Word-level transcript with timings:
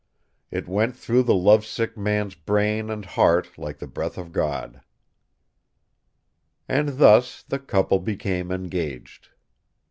It 0.49 0.67
went 0.67 0.97
through 0.97 1.21
the 1.21 1.35
lovesick 1.35 1.95
man's 1.95 2.33
brain 2.33 2.89
and 2.89 3.05
heart 3.05 3.55
like 3.55 3.77
the 3.77 3.85
breath 3.85 4.17
of 4.17 4.31
God. 4.31 4.81
And 6.67 6.97
thus 6.97 7.43
the 7.43 7.59
couple 7.59 7.99
became 7.99 8.49
engaged. 8.51 9.29